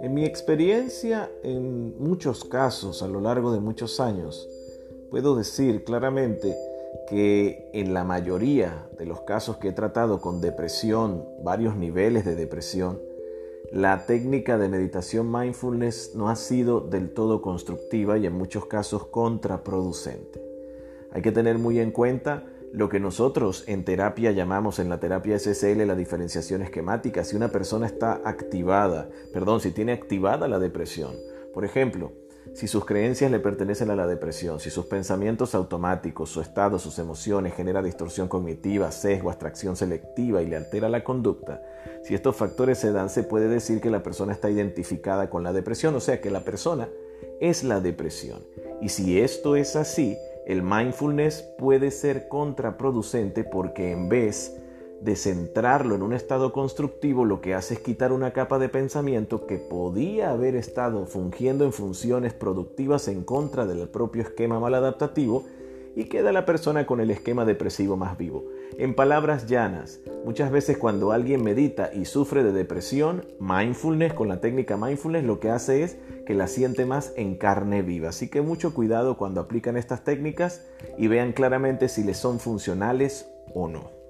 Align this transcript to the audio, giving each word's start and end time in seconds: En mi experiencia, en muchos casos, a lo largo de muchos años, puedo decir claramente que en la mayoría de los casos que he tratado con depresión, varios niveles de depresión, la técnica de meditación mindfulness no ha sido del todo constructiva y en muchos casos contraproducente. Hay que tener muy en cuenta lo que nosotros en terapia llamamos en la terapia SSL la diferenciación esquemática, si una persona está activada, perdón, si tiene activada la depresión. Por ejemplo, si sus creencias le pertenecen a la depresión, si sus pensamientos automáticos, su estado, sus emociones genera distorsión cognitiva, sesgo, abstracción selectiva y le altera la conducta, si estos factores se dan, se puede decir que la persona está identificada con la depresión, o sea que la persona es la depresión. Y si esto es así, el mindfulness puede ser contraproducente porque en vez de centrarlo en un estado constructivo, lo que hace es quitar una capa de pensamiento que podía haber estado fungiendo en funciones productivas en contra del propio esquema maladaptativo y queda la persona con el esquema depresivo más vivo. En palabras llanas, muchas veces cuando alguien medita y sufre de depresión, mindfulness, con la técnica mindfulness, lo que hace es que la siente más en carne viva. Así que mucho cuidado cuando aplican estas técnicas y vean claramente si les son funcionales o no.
En 0.00 0.14
mi 0.14 0.24
experiencia, 0.24 1.30
en 1.42 1.98
muchos 1.98 2.44
casos, 2.44 3.02
a 3.02 3.08
lo 3.08 3.20
largo 3.20 3.52
de 3.52 3.60
muchos 3.60 4.00
años, 4.00 4.48
puedo 5.10 5.36
decir 5.36 5.84
claramente 5.84 6.54
que 7.08 7.68
en 7.72 7.92
la 7.92 8.04
mayoría 8.04 8.88
de 8.98 9.06
los 9.06 9.22
casos 9.22 9.56
que 9.56 9.68
he 9.68 9.72
tratado 9.72 10.20
con 10.20 10.40
depresión, 10.40 11.24
varios 11.42 11.76
niveles 11.76 12.24
de 12.24 12.36
depresión, 12.36 13.00
la 13.72 14.06
técnica 14.06 14.56
de 14.58 14.68
meditación 14.68 15.32
mindfulness 15.32 16.12
no 16.14 16.28
ha 16.28 16.36
sido 16.36 16.80
del 16.80 17.12
todo 17.12 17.42
constructiva 17.42 18.18
y 18.18 18.26
en 18.26 18.32
muchos 18.32 18.66
casos 18.66 19.06
contraproducente. 19.06 20.40
Hay 21.10 21.22
que 21.22 21.32
tener 21.32 21.58
muy 21.58 21.80
en 21.80 21.90
cuenta 21.90 22.44
lo 22.74 22.88
que 22.88 22.98
nosotros 22.98 23.62
en 23.68 23.84
terapia 23.84 24.32
llamamos 24.32 24.80
en 24.80 24.88
la 24.88 24.98
terapia 24.98 25.38
SSL 25.38 25.86
la 25.86 25.94
diferenciación 25.94 26.60
esquemática, 26.60 27.22
si 27.22 27.36
una 27.36 27.52
persona 27.52 27.86
está 27.86 28.20
activada, 28.24 29.08
perdón, 29.32 29.60
si 29.60 29.70
tiene 29.70 29.92
activada 29.92 30.48
la 30.48 30.58
depresión. 30.58 31.14
Por 31.52 31.64
ejemplo, 31.64 32.10
si 32.52 32.66
sus 32.66 32.84
creencias 32.84 33.30
le 33.30 33.38
pertenecen 33.38 33.90
a 33.90 33.96
la 33.96 34.08
depresión, 34.08 34.58
si 34.58 34.70
sus 34.70 34.86
pensamientos 34.86 35.54
automáticos, 35.54 36.30
su 36.30 36.40
estado, 36.40 36.80
sus 36.80 36.98
emociones 36.98 37.54
genera 37.54 37.80
distorsión 37.80 38.26
cognitiva, 38.26 38.90
sesgo, 38.90 39.30
abstracción 39.30 39.76
selectiva 39.76 40.42
y 40.42 40.46
le 40.46 40.56
altera 40.56 40.88
la 40.88 41.04
conducta, 41.04 41.62
si 42.02 42.16
estos 42.16 42.34
factores 42.34 42.78
se 42.78 42.90
dan, 42.90 43.08
se 43.08 43.22
puede 43.22 43.46
decir 43.46 43.80
que 43.80 43.90
la 43.90 44.02
persona 44.02 44.32
está 44.32 44.50
identificada 44.50 45.30
con 45.30 45.44
la 45.44 45.52
depresión, 45.52 45.94
o 45.94 46.00
sea 46.00 46.20
que 46.20 46.30
la 46.30 46.44
persona 46.44 46.88
es 47.40 47.62
la 47.62 47.80
depresión. 47.80 48.44
Y 48.80 48.88
si 48.88 49.20
esto 49.20 49.54
es 49.54 49.76
así, 49.76 50.18
el 50.46 50.62
mindfulness 50.62 51.42
puede 51.58 51.90
ser 51.90 52.28
contraproducente 52.28 53.44
porque 53.44 53.92
en 53.92 54.08
vez 54.08 54.60
de 55.00 55.16
centrarlo 55.16 55.94
en 55.94 56.02
un 56.02 56.12
estado 56.12 56.52
constructivo, 56.52 57.24
lo 57.24 57.40
que 57.40 57.54
hace 57.54 57.74
es 57.74 57.80
quitar 57.80 58.12
una 58.12 58.32
capa 58.32 58.58
de 58.58 58.68
pensamiento 58.68 59.46
que 59.46 59.58
podía 59.58 60.30
haber 60.30 60.54
estado 60.54 61.06
fungiendo 61.06 61.64
en 61.64 61.72
funciones 61.72 62.32
productivas 62.32 63.08
en 63.08 63.22
contra 63.22 63.66
del 63.66 63.88
propio 63.88 64.22
esquema 64.22 64.60
maladaptativo 64.60 65.44
y 65.96 66.04
queda 66.04 66.32
la 66.32 66.46
persona 66.46 66.86
con 66.86 67.00
el 67.00 67.10
esquema 67.10 67.44
depresivo 67.44 67.96
más 67.96 68.18
vivo. 68.18 68.44
En 68.78 68.94
palabras 68.94 69.46
llanas, 69.46 70.00
muchas 70.24 70.50
veces 70.50 70.78
cuando 70.78 71.12
alguien 71.12 71.42
medita 71.42 71.90
y 71.92 72.04
sufre 72.04 72.42
de 72.42 72.52
depresión, 72.52 73.24
mindfulness, 73.38 74.14
con 74.14 74.28
la 74.28 74.40
técnica 74.40 74.76
mindfulness, 74.76 75.24
lo 75.24 75.40
que 75.40 75.50
hace 75.50 75.82
es 75.82 75.96
que 76.26 76.34
la 76.34 76.48
siente 76.48 76.86
más 76.86 77.12
en 77.16 77.36
carne 77.36 77.82
viva. 77.82 78.08
Así 78.08 78.28
que 78.28 78.42
mucho 78.42 78.74
cuidado 78.74 79.16
cuando 79.16 79.40
aplican 79.40 79.76
estas 79.76 80.04
técnicas 80.04 80.66
y 80.98 81.06
vean 81.06 81.32
claramente 81.32 81.88
si 81.88 82.02
les 82.02 82.16
son 82.16 82.40
funcionales 82.40 83.30
o 83.54 83.68
no. 83.68 84.03